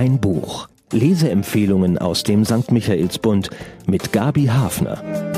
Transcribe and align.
Ein 0.00 0.18
Buch. 0.18 0.66
Leseempfehlungen 0.92 1.98
aus 1.98 2.22
dem 2.22 2.46
St. 2.46 2.72
Michaelsbund 2.72 3.50
mit 3.84 4.14
Gabi 4.14 4.46
Hafner. 4.46 5.29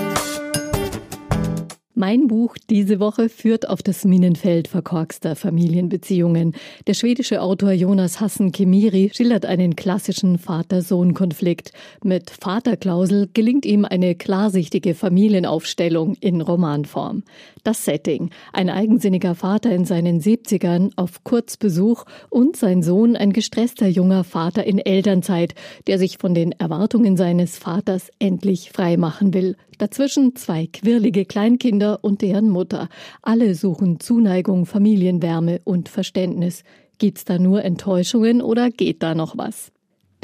Mein 2.04 2.26
Buch 2.26 2.56
diese 2.68 2.98
Woche 2.98 3.28
führt 3.28 3.68
auf 3.68 3.80
das 3.80 4.04
Minenfeld 4.04 4.66
verkorkster 4.66 5.36
Familienbeziehungen. 5.36 6.56
Der 6.88 6.94
schwedische 6.94 7.40
Autor 7.40 7.70
Jonas 7.70 8.20
Hassen 8.20 8.50
Kemiri 8.50 9.12
schildert 9.14 9.46
einen 9.46 9.76
klassischen 9.76 10.36
Vater-Sohn-Konflikt. 10.38 11.70
Mit 12.02 12.30
Vaterklausel 12.30 13.28
gelingt 13.32 13.64
ihm 13.64 13.84
eine 13.84 14.16
klarsichtige 14.16 14.96
Familienaufstellung 14.96 16.16
in 16.18 16.40
Romanform. 16.40 17.22
Das 17.62 17.84
Setting. 17.84 18.30
Ein 18.52 18.68
eigensinniger 18.68 19.36
Vater 19.36 19.70
in 19.70 19.84
seinen 19.84 20.20
70ern 20.20 20.90
auf 20.96 21.22
Kurzbesuch 21.22 22.04
und 22.30 22.56
sein 22.56 22.82
Sohn 22.82 23.14
ein 23.14 23.32
gestresster 23.32 23.86
junger 23.86 24.24
Vater 24.24 24.64
in 24.64 24.80
Elternzeit, 24.80 25.54
der 25.86 26.00
sich 26.00 26.18
von 26.18 26.34
den 26.34 26.50
Erwartungen 26.50 27.16
seines 27.16 27.58
Vaters 27.58 28.10
endlich 28.18 28.72
frei 28.72 28.96
machen 28.96 29.32
will. 29.34 29.54
Dazwischen 29.78 30.36
zwei 30.36 30.68
quirlige 30.72 31.24
Kleinkinder 31.24 31.91
und 32.00 32.22
deren 32.22 32.48
Mutter. 32.48 32.88
Alle 33.22 33.54
suchen 33.54 34.00
Zuneigung, 34.00 34.66
Familienwärme 34.66 35.60
und 35.64 35.88
Verständnis. 35.88 36.64
Gibt's 36.98 37.24
da 37.24 37.38
nur 37.38 37.64
Enttäuschungen 37.64 38.42
oder 38.42 38.70
geht 38.70 39.02
da 39.02 39.14
noch 39.14 39.36
was? 39.36 39.72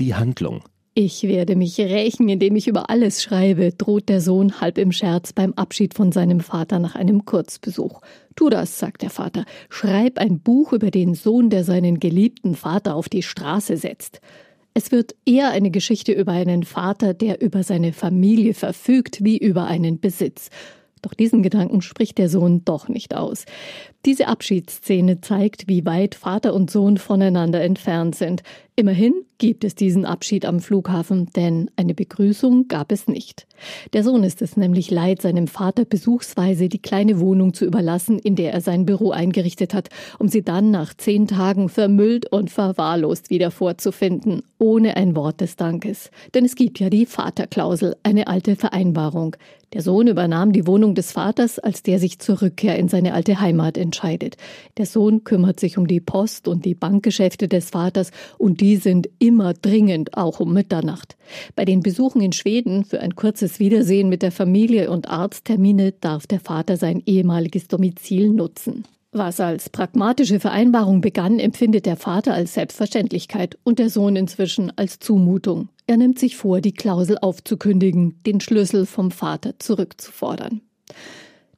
Die 0.01 0.15
Handlung. 0.15 0.63
Ich 1.01 1.23
werde 1.23 1.55
mich 1.55 1.79
rächen, 1.79 2.29
indem 2.29 2.57
ich 2.57 2.67
über 2.67 2.91
alles 2.91 3.23
schreibe, 3.23 3.71
droht 3.71 4.09
der 4.09 4.21
Sohn 4.21 4.61
halb 4.61 4.79
im 4.79 4.91
Scherz 4.91 5.33
beim 5.33 5.53
Abschied 5.53 5.95
von 5.95 6.11
seinem 6.11 6.41
Vater 6.41 6.81
nach 6.81 6.97
einem 6.97 7.25
Kurzbesuch. 7.25 8.01
Tu 8.35 8.49
das, 8.51 8.81
sagt 8.81 9.03
der 9.03 9.11
Vater. 9.11 9.45
Schreib 9.71 10.19
ein 10.19 10.41
Buch 10.41 10.73
über 10.73 10.91
den 10.91 11.15
Sohn, 11.15 11.51
der 11.51 11.63
seinen 11.63 12.01
geliebten 12.01 12.57
Vater 12.57 12.97
auf 12.97 13.09
die 13.09 13.23
Straße 13.23 13.77
setzt. 13.77 14.21
Es 14.75 14.93
wird 14.93 15.15
eher 15.25 15.51
eine 15.51 15.71
Geschichte 15.71 16.11
über 16.11 16.33
einen 16.33 16.65
Vater, 16.65 17.15
der 17.15 17.41
über 17.43 17.63
seine 17.63 17.93
Familie 17.93 18.55
verfügt, 18.55 19.25
wie 19.25 19.39
über 19.39 19.67
einen 19.67 20.01
Besitz. 20.01 20.51
Doch 21.03 21.15
diesen 21.15 21.43
Gedanken 21.43 21.83
spricht 21.83 22.19
der 22.19 22.29
Sohn 22.29 22.65
doch 22.65 22.89
nicht 22.89 23.15
aus. 23.15 23.45
Diese 24.05 24.29
Abschiedsszene 24.29 25.21
zeigt, 25.21 25.69
wie 25.69 25.85
weit 25.85 26.15
Vater 26.15 26.55
und 26.55 26.71
Sohn 26.71 26.97
voneinander 26.97 27.63
entfernt 27.63 28.15
sind. 28.15 28.43
Immerhin 28.79 29.25
gibt 29.39 29.65
es 29.65 29.75
diesen 29.75 30.05
Abschied 30.05 30.45
am 30.45 30.61
Flughafen, 30.61 31.27
denn 31.35 31.69
eine 31.75 31.95
Begrüßung 31.95 32.69
gab 32.69 32.93
es 32.93 33.09
nicht. 33.09 33.49
Der 33.93 34.05
Sohn 34.05 34.23
ist 34.23 34.41
es 34.41 34.57
nämlich 34.57 34.89
leid, 34.89 35.21
seinem 35.21 35.49
Vater 35.49 35.85
besuchsweise 35.85 36.69
die 36.69 36.81
kleine 36.81 37.19
Wohnung 37.19 37.55
zu 37.55 37.65
überlassen, 37.65 38.21
in 38.21 38.37
der 38.37 38.53
er 38.53 38.61
sein 38.61 38.87
Büro 38.87 39.11
eingerichtet 39.11 39.75
hat, 39.75 39.89
um 40.21 40.29
sie 40.29 40.43
dann 40.43 40.71
nach 40.71 40.95
zehn 40.95 41.27
Tagen 41.27 41.69
vermüllt 41.69 42.31
und 42.31 42.51
verwahrlost 42.51 43.31
wieder 43.31 43.51
vorzufinden, 43.51 44.43
ohne 44.59 44.97
ein 44.97 45.17
Wort 45.17 45.41
des 45.41 45.57
Dankes. 45.57 46.13
Denn 46.35 46.45
es 46.45 46.55
gibt 46.55 46.79
ja 46.79 46.89
die 46.89 47.07
Vaterklausel, 47.07 47.97
eine 48.05 48.29
alte 48.29 48.55
Vereinbarung. 48.55 49.35
Der 49.75 49.83
Sohn 49.83 50.07
übernahm 50.07 50.53
die 50.53 50.67
Wohnung 50.67 50.95
des 50.95 51.13
Vaters, 51.13 51.59
als 51.59 51.83
der 51.83 51.99
sich 51.99 52.21
zur 52.21 52.41
Rückkehr 52.41 52.79
in 52.79 52.89
seine 52.89 53.13
alte 53.13 53.39
Heimat 53.39 53.77
entscheidet. 53.77 54.39
Der 54.79 54.87
Sohn 54.87 55.25
kümmert 55.25 55.61
sich 55.61 55.77
um 55.77 55.87
die 55.87 56.01
Post 56.01 56.49
und 56.49 56.65
die 56.65 56.75
Bankgeschäfte 56.75 57.49
des 57.49 57.69
Vaters 57.69 58.11
und 58.39 58.63
die 58.63 58.68
sind 58.77 59.09
immer 59.19 59.55
dringend, 59.55 60.17
auch 60.17 60.41
um 60.41 60.53
Mitternacht. 60.53 61.17
Bei 61.57 61.65
den 61.65 61.81
Besuchen 61.81 62.21
in 62.21 62.33
Schweden 62.33 62.85
für 62.85 63.01
ein 63.01 63.17
kurzes 63.17 63.59
Wiedersehen 63.59 64.09
mit 64.09 64.23
der 64.23 64.33
Familie 64.33 64.91
und 64.91 65.09
Arzttermine 65.09 65.93
darf 65.93 66.27
der 66.27 66.41
Vater 66.41 66.77
sein 66.77 67.03
ehemaliges 67.07 67.69
Domizil 67.69 68.31
nutzen. 68.31 68.85
Was 69.11 69.41
als 69.41 69.71
pragmatische 69.71 70.39
Vereinbarung 70.39 71.01
begann, 71.01 71.39
empfindet 71.39 71.87
der 71.87 71.97
Vater 71.97 72.35
als 72.35 72.55
Selbstverständlichkeit 72.55 73.59
und 73.65 73.79
der 73.79 73.89
Sohn 73.89 74.17
inzwischen 74.17 74.71
als 74.77 74.99
Zumutung. 74.99 75.71
Er 75.87 75.97
nimmt 75.97 76.19
sich 76.19 76.37
vor, 76.37 76.61
die 76.61 76.73
Klausel 76.75 77.17
aufzukündigen, 77.17 78.21
den 78.27 78.41
Schlüssel 78.41 78.85
vom 78.85 79.11
Vater 79.11 79.59
zurückzufordern. 79.59 80.61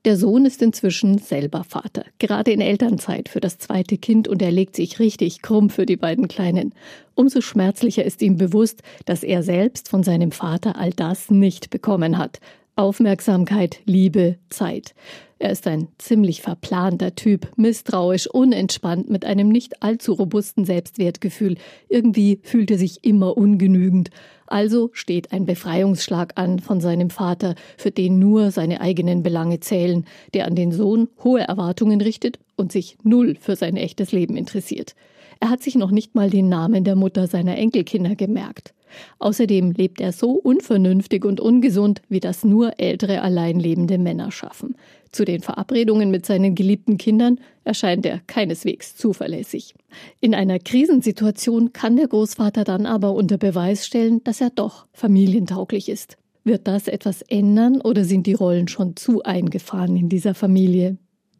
Der 0.06 0.16
Sohn 0.16 0.46
ist 0.46 0.62
inzwischen 0.62 1.18
selber 1.18 1.62
Vater, 1.62 2.04
gerade 2.18 2.52
in 2.52 2.62
Elternzeit 2.62 3.28
für 3.28 3.40
das 3.40 3.58
zweite 3.58 3.98
Kind 3.98 4.28
und 4.28 4.40
er 4.40 4.50
legt 4.50 4.74
sich 4.74 4.98
richtig 4.98 5.42
krumm 5.42 5.68
für 5.68 5.84
die 5.84 5.98
beiden 5.98 6.26
Kleinen. 6.26 6.72
Umso 7.14 7.42
schmerzlicher 7.42 8.02
ist 8.02 8.22
ihm 8.22 8.38
bewusst, 8.38 8.82
dass 9.04 9.22
er 9.22 9.42
selbst 9.42 9.90
von 9.90 10.02
seinem 10.02 10.32
Vater 10.32 10.76
all 10.76 10.92
das 10.92 11.30
nicht 11.30 11.68
bekommen 11.68 12.16
hat. 12.16 12.40
Aufmerksamkeit, 12.76 13.80
Liebe, 13.84 14.38
Zeit. 14.48 14.94
Er 15.42 15.52
ist 15.52 15.66
ein 15.66 15.88
ziemlich 15.96 16.42
verplanter 16.42 17.14
Typ, 17.14 17.50
misstrauisch, 17.56 18.26
unentspannt, 18.26 19.08
mit 19.08 19.24
einem 19.24 19.48
nicht 19.48 19.82
allzu 19.82 20.12
robusten 20.12 20.66
Selbstwertgefühl. 20.66 21.56
Irgendwie 21.88 22.40
fühlt 22.42 22.70
er 22.70 22.76
sich 22.76 23.04
immer 23.04 23.38
ungenügend. 23.38 24.10
Also 24.46 24.90
steht 24.92 25.32
ein 25.32 25.46
Befreiungsschlag 25.46 26.34
an 26.34 26.58
von 26.58 26.82
seinem 26.82 27.08
Vater, 27.08 27.54
für 27.78 27.90
den 27.90 28.18
nur 28.18 28.50
seine 28.50 28.82
eigenen 28.82 29.22
Belange 29.22 29.60
zählen, 29.60 30.04
der 30.34 30.44
an 30.44 30.56
den 30.56 30.72
Sohn 30.72 31.08
hohe 31.24 31.40
Erwartungen 31.40 32.02
richtet 32.02 32.38
und 32.56 32.70
sich 32.70 32.98
null 33.02 33.34
für 33.40 33.56
sein 33.56 33.78
echtes 33.78 34.12
Leben 34.12 34.36
interessiert. 34.36 34.94
Er 35.40 35.48
hat 35.48 35.62
sich 35.62 35.74
noch 35.74 35.90
nicht 35.90 36.14
mal 36.14 36.28
den 36.28 36.50
Namen 36.50 36.84
der 36.84 36.96
Mutter 36.96 37.26
seiner 37.26 37.56
Enkelkinder 37.56 38.14
gemerkt. 38.14 38.74
Außerdem 39.18 39.72
lebt 39.72 40.00
er 40.00 40.12
so 40.12 40.32
unvernünftig 40.32 41.24
und 41.24 41.40
ungesund, 41.40 42.02
wie 42.08 42.20
das 42.20 42.44
nur 42.44 42.78
ältere 42.78 43.22
alleinlebende 43.22 43.98
Männer 43.98 44.30
schaffen. 44.30 44.76
Zu 45.12 45.24
den 45.24 45.40
Verabredungen 45.40 46.10
mit 46.10 46.24
seinen 46.24 46.54
geliebten 46.54 46.96
Kindern 46.96 47.40
erscheint 47.64 48.06
er 48.06 48.20
keineswegs 48.26 48.96
zuverlässig. 48.96 49.74
In 50.20 50.34
einer 50.34 50.58
Krisensituation 50.58 51.72
kann 51.72 51.96
der 51.96 52.08
Großvater 52.08 52.64
dann 52.64 52.86
aber 52.86 53.14
unter 53.14 53.36
Beweis 53.36 53.86
stellen, 53.86 54.22
dass 54.24 54.40
er 54.40 54.50
doch 54.50 54.86
familientauglich 54.92 55.88
ist. 55.88 56.16
Wird 56.44 56.68
das 56.68 56.88
etwas 56.88 57.22
ändern 57.22 57.80
oder 57.80 58.04
sind 58.04 58.26
die 58.26 58.34
Rollen 58.34 58.68
schon 58.68 58.96
zu 58.96 59.22
eingefahren 59.22 59.96
in 59.96 60.08
dieser 60.08 60.34
Familie? 60.34 60.96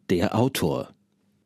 Der 0.09 0.37
Autor 0.37 0.89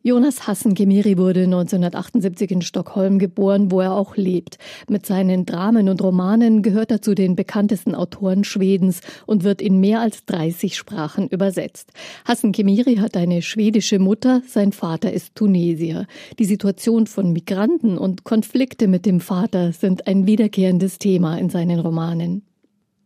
Jonas 0.08 0.46
Hassen-Gemiri 0.46 1.18
wurde 1.18 1.46
1978 1.46 2.52
in 2.52 2.62
Stockholm 2.62 3.18
geboren, 3.18 3.72
wo 3.72 3.82
er 3.82 3.94
auch 3.94 4.18
lebt. 4.18 4.60
Mit 4.88 5.04
seinen 5.08 5.48
Dramen 5.48 5.90
und 5.90 6.00
Romanen 6.00 6.62
gehört 6.62 6.92
er 6.92 7.02
zu 7.02 7.16
den 7.16 7.36
bekanntesten 7.36 7.96
Autoren 7.96 8.44
Schwedens 8.44 9.02
und 9.26 9.44
wird 9.44 9.64
in 9.64 9.80
mehr 9.80 10.02
als 10.02 10.24
30 10.26 10.78
Sprachen 10.78 11.28
übersetzt. 11.30 11.90
Hassen-Gemiri 12.24 12.98
hat 12.98 13.18
eine 13.18 13.42
schwedische 13.42 13.98
Mutter, 13.98 14.44
sein 14.48 14.74
Vater 14.74 15.12
ist 15.12 15.34
Tunesier. 15.34 16.06
Die 16.38 16.46
Situation 16.46 17.08
von 17.08 17.34
Migranten 17.34 17.98
und 17.98 18.24
Konflikte 18.24 18.88
mit 18.88 19.08
dem 19.08 19.20
Vater 19.20 19.74
sind 19.74 20.06
ein 20.06 20.28
wiederkehrendes 20.28 21.00
Thema 21.00 21.40
in 21.40 21.50
seinen 21.50 21.80
Romanen. 21.80 22.44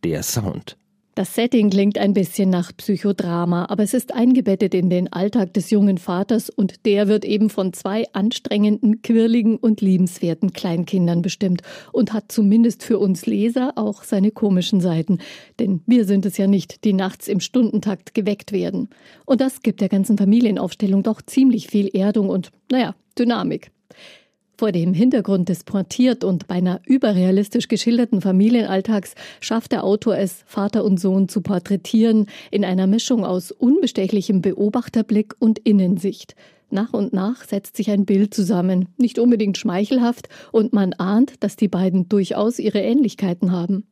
Der 0.04 0.22
Sound 0.22 0.76
das 1.16 1.34
Setting 1.34 1.70
klingt 1.70 1.98
ein 1.98 2.14
bisschen 2.14 2.50
nach 2.50 2.70
Psychodrama, 2.76 3.66
aber 3.68 3.82
es 3.82 3.94
ist 3.94 4.14
eingebettet 4.14 4.74
in 4.74 4.90
den 4.90 5.12
Alltag 5.12 5.52
des 5.54 5.70
jungen 5.70 5.98
Vaters 5.98 6.50
und 6.50 6.86
der 6.86 7.08
wird 7.08 7.24
eben 7.24 7.50
von 7.50 7.72
zwei 7.72 8.06
anstrengenden, 8.12 9.02
quirligen 9.02 9.56
und 9.56 9.80
liebenswerten 9.80 10.52
Kleinkindern 10.52 11.20
bestimmt 11.20 11.62
und 11.92 12.12
hat 12.12 12.30
zumindest 12.30 12.84
für 12.84 12.98
uns 12.98 13.26
Leser 13.26 13.72
auch 13.76 14.04
seine 14.04 14.30
komischen 14.30 14.80
Seiten. 14.80 15.18
Denn 15.58 15.82
wir 15.86 16.04
sind 16.04 16.26
es 16.26 16.36
ja 16.36 16.46
nicht, 16.46 16.84
die 16.84 16.92
nachts 16.92 17.26
im 17.26 17.40
Stundentakt 17.40 18.14
geweckt 18.14 18.52
werden. 18.52 18.88
Und 19.26 19.40
das 19.40 19.62
gibt 19.62 19.80
der 19.80 19.88
ganzen 19.88 20.16
Familienaufstellung 20.16 21.02
doch 21.02 21.22
ziemlich 21.22 21.66
viel 21.66 21.88
Erdung 21.88 22.28
und, 22.28 22.50
naja, 22.70 22.94
Dynamik. 23.18 23.72
Vor 24.60 24.72
dem 24.72 24.92
Hintergrund 24.92 25.48
des 25.48 25.64
pointiert 25.64 26.22
und 26.22 26.46
beinahe 26.46 26.82
überrealistisch 26.84 27.66
geschilderten 27.68 28.20
Familienalltags 28.20 29.14
schafft 29.40 29.72
der 29.72 29.84
Autor 29.84 30.18
es, 30.18 30.44
Vater 30.44 30.84
und 30.84 31.00
Sohn 31.00 31.30
zu 31.30 31.40
porträtieren 31.40 32.26
in 32.50 32.66
einer 32.66 32.86
Mischung 32.86 33.24
aus 33.24 33.52
unbestechlichem 33.52 34.42
Beobachterblick 34.42 35.34
und 35.38 35.60
Innensicht. 35.60 36.34
Nach 36.68 36.92
und 36.92 37.14
nach 37.14 37.42
setzt 37.42 37.74
sich 37.78 37.90
ein 37.90 38.04
Bild 38.04 38.34
zusammen, 38.34 38.90
nicht 38.98 39.18
unbedingt 39.18 39.56
schmeichelhaft, 39.56 40.28
und 40.52 40.74
man 40.74 40.92
ahnt, 40.92 41.42
dass 41.42 41.56
die 41.56 41.68
beiden 41.68 42.10
durchaus 42.10 42.58
ihre 42.58 42.80
Ähnlichkeiten 42.80 43.52
haben. 43.52 43.86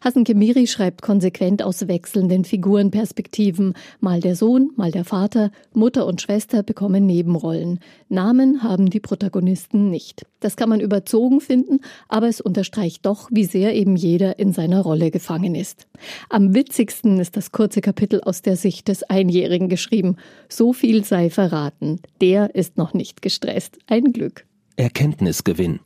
Hasan 0.00 0.24
Kemiri 0.24 0.66
schreibt 0.66 1.02
konsequent 1.02 1.62
aus 1.62 1.88
wechselnden 1.88 2.44
Figurenperspektiven. 2.44 3.74
Mal 4.00 4.20
der 4.20 4.36
Sohn, 4.36 4.70
mal 4.76 4.90
der 4.90 5.04
Vater, 5.04 5.50
Mutter 5.72 6.06
und 6.06 6.20
Schwester 6.20 6.62
bekommen 6.62 7.06
Nebenrollen. 7.06 7.80
Namen 8.08 8.62
haben 8.62 8.90
die 8.90 9.00
Protagonisten 9.00 9.90
nicht. 9.90 10.26
Das 10.40 10.56
kann 10.56 10.68
man 10.68 10.80
überzogen 10.80 11.40
finden, 11.40 11.80
aber 12.08 12.28
es 12.28 12.40
unterstreicht 12.40 13.04
doch, 13.04 13.28
wie 13.30 13.44
sehr 13.44 13.74
eben 13.74 13.96
jeder 13.96 14.38
in 14.38 14.52
seiner 14.52 14.80
Rolle 14.80 15.10
gefangen 15.10 15.54
ist. 15.54 15.86
Am 16.28 16.54
witzigsten 16.54 17.20
ist 17.20 17.36
das 17.36 17.52
kurze 17.52 17.80
Kapitel 17.80 18.20
aus 18.22 18.42
der 18.42 18.56
Sicht 18.56 18.88
des 18.88 19.02
Einjährigen 19.04 19.68
geschrieben. 19.68 20.16
So 20.48 20.72
viel 20.72 21.04
sei 21.04 21.30
verraten. 21.30 22.00
Der 22.20 22.54
ist 22.54 22.78
noch 22.78 22.94
nicht 22.94 23.22
gestresst. 23.22 23.78
Ein 23.86 24.12
Glück. 24.12 24.46
Erkenntnisgewinn. 24.76 25.80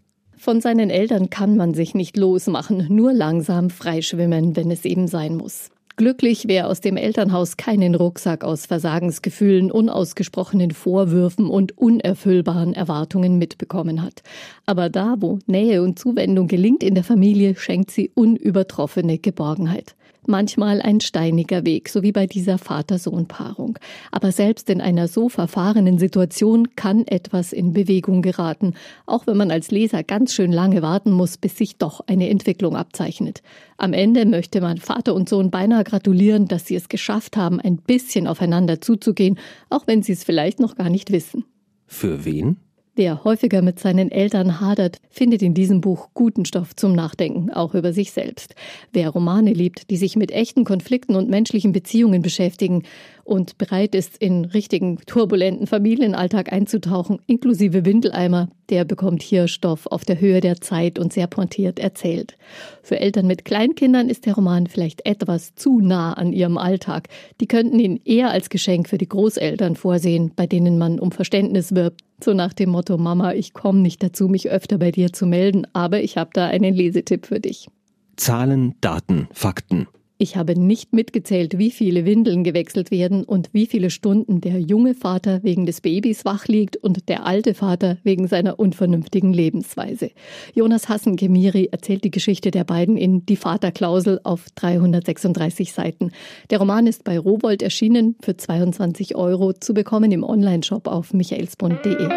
Von 0.44 0.60
seinen 0.60 0.90
Eltern 0.90 1.30
kann 1.30 1.56
man 1.56 1.72
sich 1.72 1.94
nicht 1.94 2.18
losmachen, 2.18 2.84
nur 2.90 3.14
langsam 3.14 3.70
freischwimmen, 3.70 4.54
wenn 4.56 4.70
es 4.70 4.84
eben 4.84 5.08
sein 5.08 5.38
muss. 5.38 5.70
Glücklich, 5.96 6.44
wer 6.48 6.68
aus 6.68 6.82
dem 6.82 6.98
Elternhaus 6.98 7.56
keinen 7.56 7.94
Rucksack 7.94 8.44
aus 8.44 8.66
Versagensgefühlen, 8.66 9.70
unausgesprochenen 9.70 10.72
Vorwürfen 10.72 11.46
und 11.46 11.78
unerfüllbaren 11.78 12.74
Erwartungen 12.74 13.38
mitbekommen 13.38 14.02
hat. 14.02 14.22
Aber 14.66 14.90
da, 14.90 15.14
wo 15.18 15.38
Nähe 15.46 15.80
und 15.80 15.98
Zuwendung 15.98 16.46
gelingt 16.46 16.82
in 16.82 16.94
der 16.94 17.04
Familie, 17.04 17.56
schenkt 17.56 17.90
sie 17.90 18.10
unübertroffene 18.14 19.16
Geborgenheit 19.16 19.94
manchmal 20.28 20.80
ein 20.80 21.00
steiniger 21.00 21.64
Weg, 21.64 21.88
so 21.88 22.02
wie 22.02 22.12
bei 22.12 22.26
dieser 22.26 22.58
Vater-Sohn-Paarung. 22.58 23.78
Aber 24.10 24.32
selbst 24.32 24.70
in 24.70 24.80
einer 24.80 25.08
so 25.08 25.28
verfahrenen 25.28 25.98
Situation 25.98 26.74
kann 26.76 27.06
etwas 27.06 27.52
in 27.52 27.72
Bewegung 27.72 28.22
geraten, 28.22 28.74
auch 29.06 29.26
wenn 29.26 29.36
man 29.36 29.50
als 29.50 29.70
Leser 29.70 30.02
ganz 30.02 30.34
schön 30.34 30.52
lange 30.52 30.82
warten 30.82 31.12
muss, 31.12 31.36
bis 31.36 31.56
sich 31.56 31.76
doch 31.76 32.00
eine 32.06 32.28
Entwicklung 32.28 32.76
abzeichnet. 32.76 33.42
Am 33.76 33.92
Ende 33.92 34.26
möchte 34.26 34.60
man 34.60 34.78
Vater 34.78 35.14
und 35.14 35.28
Sohn 35.28 35.50
beinahe 35.50 35.84
gratulieren, 35.84 36.46
dass 36.46 36.66
sie 36.66 36.76
es 36.76 36.88
geschafft 36.88 37.36
haben, 37.36 37.60
ein 37.60 37.76
bisschen 37.76 38.26
aufeinander 38.26 38.80
zuzugehen, 38.80 39.38
auch 39.70 39.86
wenn 39.86 40.02
sie 40.02 40.12
es 40.12 40.24
vielleicht 40.24 40.60
noch 40.60 40.76
gar 40.76 40.90
nicht 40.90 41.10
wissen. 41.10 41.44
Für 41.86 42.24
wen? 42.24 42.56
Wer 42.96 43.24
häufiger 43.24 43.60
mit 43.60 43.80
seinen 43.80 44.12
Eltern 44.12 44.60
hadert, 44.60 44.98
findet 45.10 45.42
in 45.42 45.52
diesem 45.52 45.80
Buch 45.80 46.10
guten 46.14 46.44
Stoff 46.44 46.76
zum 46.76 46.92
Nachdenken, 46.92 47.50
auch 47.50 47.74
über 47.74 47.92
sich 47.92 48.12
selbst. 48.12 48.54
Wer 48.92 49.10
Romane 49.10 49.52
liebt, 49.52 49.90
die 49.90 49.96
sich 49.96 50.14
mit 50.14 50.30
echten 50.30 50.62
Konflikten 50.62 51.16
und 51.16 51.28
menschlichen 51.28 51.72
Beziehungen 51.72 52.22
beschäftigen 52.22 52.84
und 53.24 53.58
bereit 53.58 53.96
ist, 53.96 54.18
in 54.18 54.44
richtigen 54.44 54.98
turbulenten 55.06 55.66
Familienalltag 55.66 56.52
einzutauchen, 56.52 57.18
inklusive 57.26 57.84
Windeleimer, 57.84 58.48
der 58.70 58.84
bekommt 58.84 59.22
hier 59.22 59.48
Stoff 59.48 59.86
auf 59.86 60.04
der 60.04 60.20
Höhe 60.20 60.40
der 60.40 60.60
Zeit 60.60 60.98
und 61.00 61.12
sehr 61.12 61.26
pointiert 61.26 61.80
erzählt. 61.80 62.36
Für 62.82 63.00
Eltern 63.00 63.26
mit 63.26 63.44
Kleinkindern 63.44 64.08
ist 64.08 64.24
der 64.24 64.34
Roman 64.34 64.68
vielleicht 64.68 65.04
etwas 65.04 65.54
zu 65.56 65.80
nah 65.80 66.12
an 66.12 66.32
ihrem 66.32 66.58
Alltag. 66.58 67.08
Die 67.40 67.48
könnten 67.48 67.80
ihn 67.80 68.00
eher 68.04 68.30
als 68.30 68.50
Geschenk 68.50 68.88
für 68.88 68.98
die 68.98 69.08
Großeltern 69.08 69.74
vorsehen, 69.74 70.30
bei 70.36 70.46
denen 70.46 70.78
man 70.78 71.00
um 71.00 71.10
Verständnis 71.10 71.74
wirbt. 71.74 72.02
So 72.24 72.32
nach 72.32 72.54
dem 72.54 72.70
Motto, 72.70 72.96
Mama, 72.96 73.34
ich 73.34 73.52
komme 73.52 73.80
nicht 73.80 74.02
dazu, 74.02 74.28
mich 74.28 74.48
öfter 74.48 74.78
bei 74.78 74.90
dir 74.90 75.12
zu 75.12 75.26
melden, 75.26 75.66
aber 75.74 76.00
ich 76.00 76.16
habe 76.16 76.30
da 76.32 76.46
einen 76.46 76.74
Lesetipp 76.74 77.26
für 77.26 77.38
dich. 77.38 77.68
Zahlen, 78.16 78.76
Daten, 78.80 79.28
Fakten. 79.30 79.88
Ich 80.24 80.36
habe 80.36 80.58
nicht 80.58 80.94
mitgezählt, 80.94 81.58
wie 81.58 81.70
viele 81.70 82.06
Windeln 82.06 82.44
gewechselt 82.44 82.90
werden 82.90 83.24
und 83.24 83.50
wie 83.52 83.66
viele 83.66 83.90
Stunden 83.90 84.40
der 84.40 84.58
junge 84.58 84.94
Vater 84.94 85.42
wegen 85.42 85.66
des 85.66 85.82
Babys 85.82 86.24
wach 86.24 86.46
liegt 86.46 86.78
und 86.78 87.10
der 87.10 87.26
alte 87.26 87.52
Vater 87.52 87.98
wegen 88.04 88.26
seiner 88.26 88.58
unvernünftigen 88.58 89.34
Lebensweise. 89.34 90.12
Jonas 90.54 90.88
Hassen-Kemiri 90.88 91.68
erzählt 91.72 92.04
die 92.04 92.10
Geschichte 92.10 92.50
der 92.50 92.64
beiden 92.64 92.96
in 92.96 93.26
Die 93.26 93.36
Vaterklausel 93.36 94.18
auf 94.24 94.46
336 94.54 95.74
Seiten. 95.74 96.10
Der 96.48 96.58
Roman 96.58 96.86
ist 96.86 97.04
bei 97.04 97.18
Rowold 97.18 97.60
erschienen, 97.60 98.16
für 98.22 98.34
22 98.34 99.16
Euro 99.16 99.52
zu 99.52 99.74
bekommen 99.74 100.10
im 100.10 100.24
Onlineshop 100.24 100.88
auf 100.88 101.12
michaelsbund.de. 101.12 102.08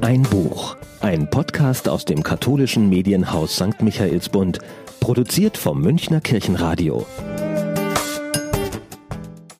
Ein 0.00 0.22
Buch. 0.22 0.78
Ein 1.02 1.28
Podcast 1.28 1.90
aus 1.90 2.06
dem 2.06 2.22
katholischen 2.22 2.88
Medienhaus 2.88 3.56
St. 3.56 3.82
Michaelsbund 3.82 4.60
Produziert 5.08 5.56
vom 5.56 5.80
Münchner 5.80 6.20
Kirchenradio. 6.20 7.06